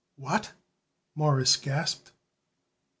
"What!" 0.15 0.53
Morris 1.13 1.57
gasped. 1.57 2.11